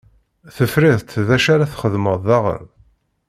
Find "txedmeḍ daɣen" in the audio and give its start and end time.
1.71-2.65